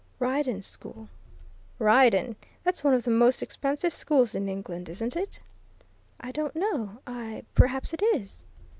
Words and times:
"Ryedene 0.17 0.63
School." 0.63 1.09
"Ryedene! 1.77 2.35
That's 2.63 2.83
one 2.83 2.95
of 2.95 3.03
the 3.03 3.11
most 3.11 3.43
expensive 3.43 3.93
schools 3.93 4.33
in 4.33 4.49
England, 4.49 4.89
isn't 4.89 5.15
it?" 5.15 5.39
"I 6.19 6.31
don't 6.31 6.55
know. 6.55 6.97
I 7.05 7.43
perhaps 7.53 7.93
it 7.93 8.01
is." 8.01 8.43